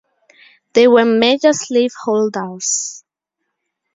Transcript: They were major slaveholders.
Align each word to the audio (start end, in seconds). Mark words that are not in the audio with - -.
They 0.73 0.87
were 0.87 1.05
major 1.05 1.53
slaveholders. 1.53 3.03